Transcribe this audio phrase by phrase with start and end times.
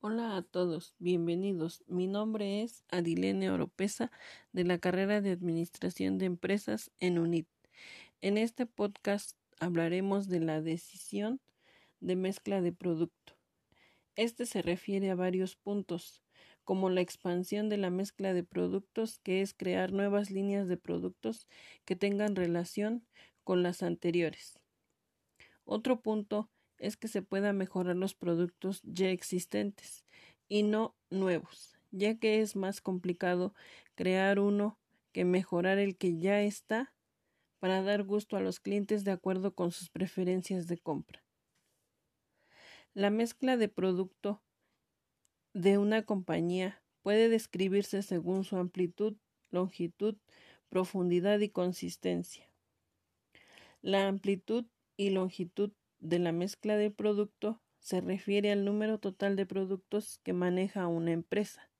[0.00, 1.82] Hola a todos, bienvenidos.
[1.88, 4.12] Mi nombre es Adilene Oropesa
[4.52, 7.48] de la carrera de Administración de Empresas en UNIT.
[8.20, 11.40] En este podcast hablaremos de la decisión
[11.98, 13.36] de mezcla de producto.
[14.14, 16.22] Este se refiere a varios puntos,
[16.62, 21.48] como la expansión de la mezcla de productos, que es crear nuevas líneas de productos
[21.84, 23.04] que tengan relación
[23.42, 24.60] con las anteriores.
[25.64, 26.48] Otro punto
[26.78, 30.04] es que se pueda mejorar los productos ya existentes
[30.48, 33.54] y no nuevos, ya que es más complicado
[33.94, 34.78] crear uno
[35.12, 36.94] que mejorar el que ya está
[37.58, 41.24] para dar gusto a los clientes de acuerdo con sus preferencias de compra.
[42.94, 44.42] La mezcla de producto
[45.54, 49.16] de una compañía puede describirse según su amplitud,
[49.50, 50.16] longitud,
[50.68, 52.50] profundidad y consistencia.
[53.80, 54.66] La amplitud
[54.96, 60.32] y longitud de la mezcla de producto se refiere al número total de productos que
[60.32, 61.70] maneja una empresa.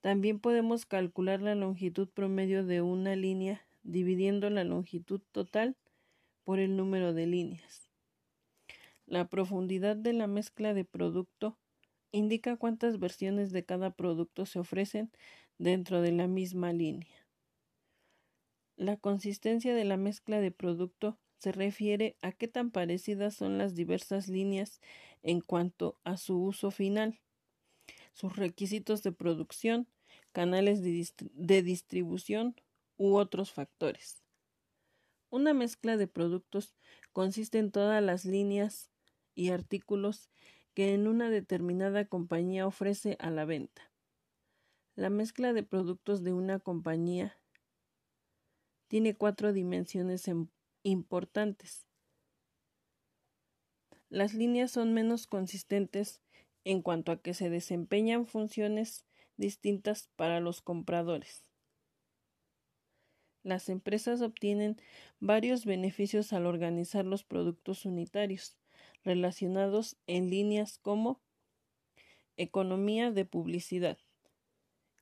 [0.00, 5.76] También podemos calcular la longitud promedio de una línea dividiendo la longitud total
[6.44, 7.90] por el número de líneas.
[9.06, 11.58] La profundidad de la mezcla de producto
[12.12, 15.10] indica cuántas versiones de cada producto se ofrecen
[15.58, 17.26] dentro de la misma línea.
[18.76, 23.74] La consistencia de la mezcla de producto se refiere a qué tan parecidas son las
[23.74, 24.80] diversas líneas
[25.22, 27.20] en cuanto a su uso final,
[28.14, 29.86] sus requisitos de producción,
[30.32, 32.56] canales de, distribución
[32.96, 34.22] u otros factores.
[35.28, 36.74] Una mezcla de productos
[37.12, 38.90] consiste en todas las líneas
[39.34, 40.30] y artículos
[40.72, 43.92] que en una determinada compañía ofrece a la venta.
[44.94, 47.36] La mezcla de productos de una compañía
[48.88, 50.48] tiene cuatro dimensiones en
[50.84, 51.88] importantes.
[54.10, 56.20] Las líneas son menos consistentes
[56.62, 59.04] en cuanto a que se desempeñan funciones
[59.36, 61.50] distintas para los compradores.
[63.42, 64.80] Las empresas obtienen
[65.20, 68.56] varios beneficios al organizar los productos unitarios
[69.02, 71.20] relacionados en líneas como
[72.36, 73.98] economía de publicidad.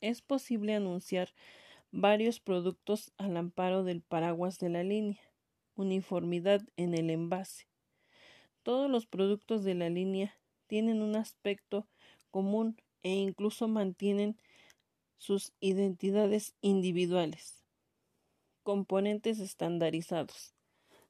[0.00, 1.28] Es posible anunciar
[1.92, 5.31] varios productos al amparo del paraguas de la línea
[5.82, 7.66] uniformidad en el envase.
[8.62, 11.86] Todos los productos de la línea tienen un aspecto
[12.30, 14.40] común e incluso mantienen
[15.18, 17.64] sus identidades individuales.
[18.62, 20.54] Componentes estandarizados.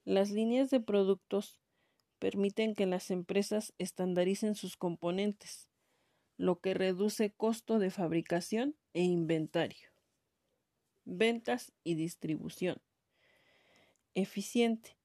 [0.05, 1.61] Las líneas de productos
[2.19, 5.69] permiten que las empresas estandaricen sus componentes,
[6.37, 9.91] lo que reduce costo de fabricación e inventario.
[11.05, 12.81] Ventas y distribución
[14.15, 14.97] eficiente.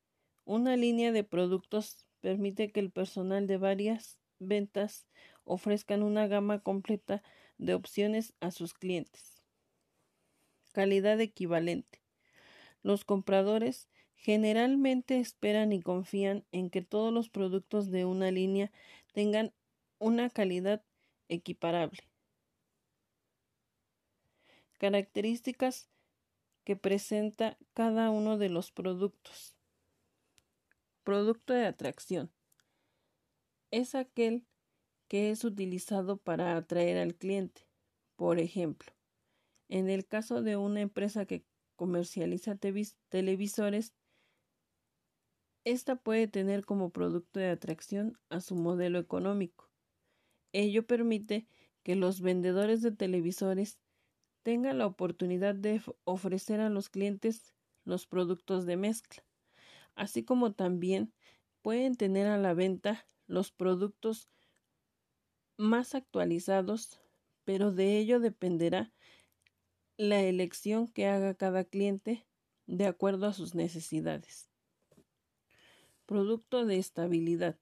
[0.46, 5.08] Una línea de productos permite que el personal de varias ventas
[5.44, 7.24] ofrezcan una gama completa
[7.58, 9.42] de opciones a sus clientes.
[10.72, 12.02] Calidad equivalente.
[12.84, 18.72] Los compradores generalmente esperan y confían en que todos los productos de una línea
[19.14, 19.54] tengan
[20.00, 20.84] una calidad
[21.30, 22.00] equiparable.
[24.78, 25.90] Características
[26.68, 29.56] que presenta cada uno de los productos.
[31.06, 32.30] Producto de atracción.
[33.72, 34.46] Es aquel
[35.08, 37.66] que es utilizado para atraer al cliente.
[38.18, 38.92] Por ejemplo,
[39.70, 41.46] en el caso de una empresa que
[41.78, 43.94] comercializa televisores,
[45.64, 49.70] esta puede tener como producto de atracción a su modelo económico.
[50.52, 51.48] Ello permite
[51.84, 53.80] que los vendedores de televisores
[54.48, 57.54] tenga la oportunidad de ofrecer a los clientes
[57.84, 59.26] los productos de mezcla,
[59.94, 61.12] así como también
[61.62, 64.30] pueden tener a la venta los productos
[65.58, 67.02] más actualizados,
[67.44, 68.94] pero de ello dependerá
[69.98, 72.26] la elección que haga cada cliente
[72.68, 74.50] de acuerdo a sus necesidades.
[76.06, 77.60] Producto de estabilidad.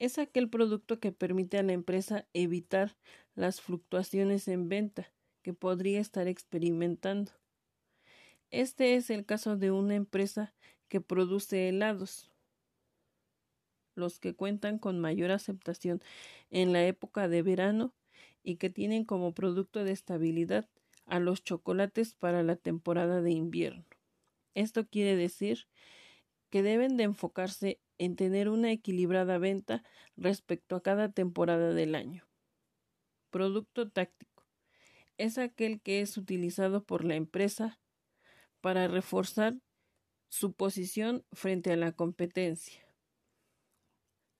[0.00, 2.96] Es aquel producto que permite a la empresa evitar
[3.36, 5.12] las fluctuaciones en venta
[5.46, 7.30] que podría estar experimentando.
[8.50, 10.52] Este es el caso de una empresa
[10.88, 12.32] que produce helados,
[13.94, 16.02] los que cuentan con mayor aceptación
[16.50, 17.94] en la época de verano
[18.42, 20.68] y que tienen como producto de estabilidad
[21.04, 23.84] a los chocolates para la temporada de invierno.
[24.54, 25.68] Esto quiere decir
[26.50, 29.84] que deben de enfocarse en tener una equilibrada venta
[30.16, 32.26] respecto a cada temporada del año.
[33.30, 34.35] Producto táctico
[35.18, 37.80] es aquel que es utilizado por la empresa
[38.60, 39.54] para reforzar
[40.28, 42.86] su posición frente a la competencia.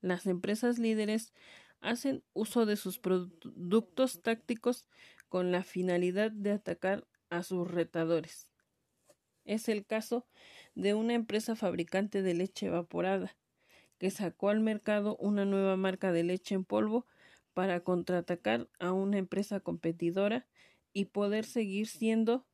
[0.00, 1.32] Las empresas líderes
[1.80, 4.86] hacen uso de sus productos tácticos
[5.28, 8.50] con la finalidad de atacar a sus retadores.
[9.44, 10.26] Es el caso
[10.74, 13.36] de una empresa fabricante de leche evaporada,
[13.98, 17.06] que sacó al mercado una nueva marca de leche en polvo
[17.56, 20.46] para contraatacar a una empresa competidora
[20.92, 22.46] y poder seguir siendo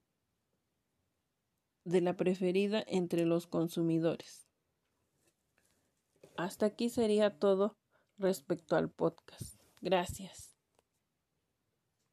[1.83, 4.47] de la preferida entre los consumidores.
[6.37, 7.77] Hasta aquí sería todo
[8.17, 9.61] respecto al podcast.
[9.81, 10.52] Gracias.